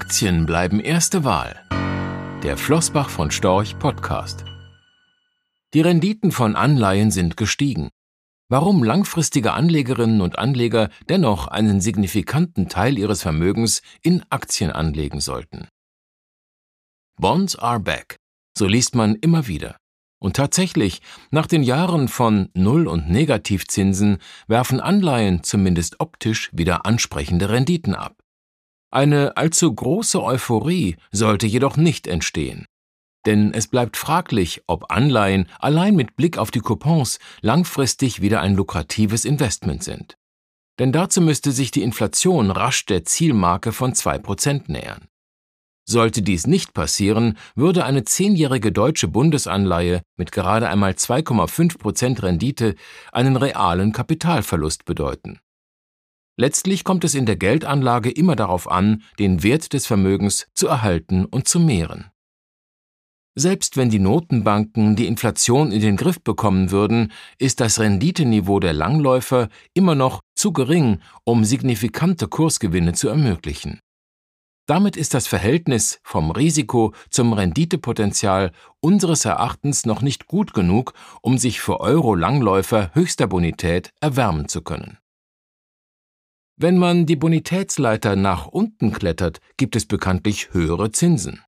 [0.00, 1.60] Aktien bleiben erste Wahl.
[2.44, 4.44] Der Flossbach von Storch Podcast.
[5.74, 7.90] Die Renditen von Anleihen sind gestiegen.
[8.48, 15.66] Warum langfristige Anlegerinnen und Anleger dennoch einen signifikanten Teil ihres Vermögens in Aktien anlegen sollten.
[17.20, 18.18] Bonds are back,
[18.56, 19.78] so liest man immer wieder.
[20.20, 21.02] Und tatsächlich,
[21.32, 28.14] nach den Jahren von Null- und Negativzinsen werfen Anleihen zumindest optisch wieder ansprechende Renditen ab.
[28.90, 32.64] Eine allzu große Euphorie sollte jedoch nicht entstehen.
[33.26, 38.54] Denn es bleibt fraglich, ob Anleihen allein mit Blick auf die Coupons langfristig wieder ein
[38.54, 40.16] lukratives Investment sind.
[40.78, 45.08] Denn dazu müsste sich die Inflation rasch der Zielmarke von 2% nähern.
[45.84, 52.74] Sollte dies nicht passieren, würde eine zehnjährige deutsche Bundesanleihe mit gerade einmal 2,5% Rendite
[53.10, 55.40] einen realen Kapitalverlust bedeuten.
[56.40, 61.24] Letztlich kommt es in der Geldanlage immer darauf an, den Wert des Vermögens zu erhalten
[61.24, 62.12] und zu mehren.
[63.34, 68.72] Selbst wenn die Notenbanken die Inflation in den Griff bekommen würden, ist das Renditeniveau der
[68.72, 73.80] Langläufer immer noch zu gering, um signifikante Kursgewinne zu ermöglichen.
[74.66, 81.36] Damit ist das Verhältnis vom Risiko zum Renditepotenzial unseres Erachtens noch nicht gut genug, um
[81.36, 84.98] sich für Euro-Langläufer höchster Bonität erwärmen zu können.
[86.60, 91.40] Wenn man die Bonitätsleiter nach unten klettert, gibt es bekanntlich höhere Zinsen.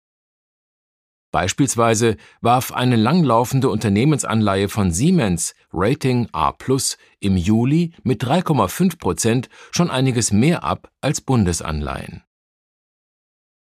[1.33, 6.55] Beispielsweise warf eine langlaufende Unternehmensanleihe von Siemens Rating A
[7.19, 12.23] im Juli mit 3,5 Prozent schon einiges mehr ab als Bundesanleihen.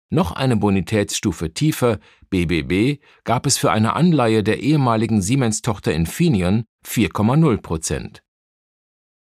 [0.10, 2.00] Noch eine Bonitätsstufe tiefer,
[2.30, 8.24] BBB, gab es für eine Anleihe der ehemaligen Siemens-Tochter Infineon 4,0 Prozent.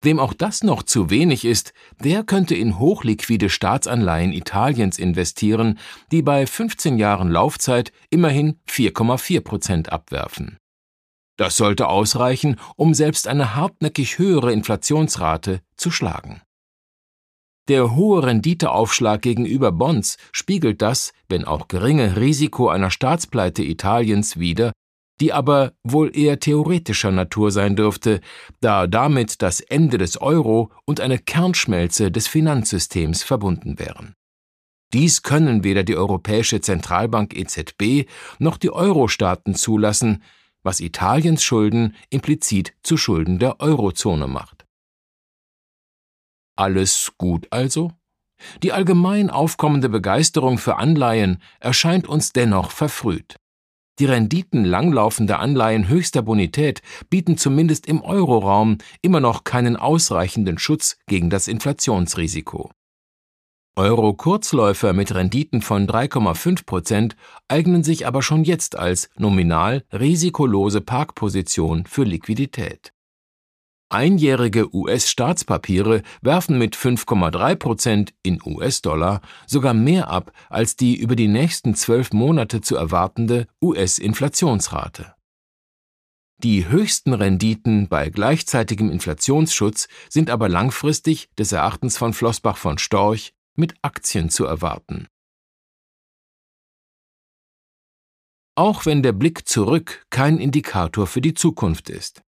[0.04, 5.78] Wem auch das noch zu wenig ist, der könnte in hochliquide Staatsanleihen Italiens investieren,
[6.12, 10.58] die bei 15 Jahren Laufzeit immerhin 4,4 Prozent abwerfen.
[11.38, 16.42] Das sollte ausreichen, um selbst eine hartnäckig höhere Inflationsrate zu schlagen.
[17.68, 24.72] Der hohe Renditeaufschlag gegenüber Bonds spiegelt das, wenn auch geringe Risiko einer Staatspleite Italiens wider,
[25.22, 28.22] die aber wohl eher theoretischer Natur sein dürfte,
[28.60, 34.16] da damit das Ende des Euro und eine Kernschmelze des Finanzsystems verbunden wären.
[34.94, 38.10] Dies können weder die Europäische Zentralbank EZB
[38.40, 40.24] noch die Euro-Staaten zulassen,
[40.64, 44.66] was Italiens Schulden implizit zu Schulden der Eurozone macht.
[46.58, 47.92] Alles gut also?
[48.64, 53.41] Die allgemein aufkommende Begeisterung für Anleihen erscheint uns dennoch verfrüht.
[54.00, 60.98] Die Renditen langlaufender Anleihen höchster Bonität bieten zumindest im Euroraum immer noch keinen ausreichenden Schutz
[61.08, 62.72] gegen das Inflationsrisiko.
[63.76, 67.16] Euro-Kurzläufer mit Renditen von 3,5 Prozent
[67.48, 72.92] eignen sich aber schon jetzt als nominal risikolose Parkposition für Liquidität.
[73.92, 81.28] Einjährige US-Staatspapiere werfen mit 5,3 Prozent in US-Dollar sogar mehr ab als die über die
[81.28, 85.14] nächsten zwölf Monate zu erwartende US-Inflationsrate.
[86.38, 93.34] Die höchsten Renditen bei gleichzeitigem Inflationsschutz sind aber langfristig des Erachtens von Flossbach von Storch
[93.56, 95.08] mit Aktien zu erwarten.
[98.56, 102.24] Auch wenn der Blick zurück kein Indikator für die Zukunft ist.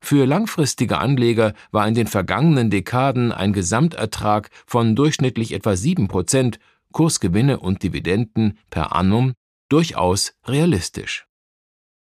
[0.00, 6.58] Für langfristige Anleger war in den vergangenen Dekaden ein Gesamtertrag von durchschnittlich etwa 7 Prozent
[6.92, 9.34] Kursgewinne und Dividenden per annum
[9.68, 11.26] durchaus realistisch.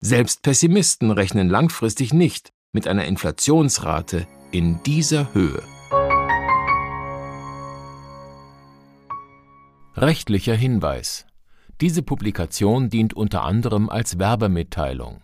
[0.00, 5.62] Selbst Pessimisten rechnen langfristig nicht mit einer Inflationsrate in dieser Höhe.
[9.97, 11.25] Rechtlicher Hinweis.
[11.81, 15.23] Diese Publikation dient unter anderem als Werbemitteilung.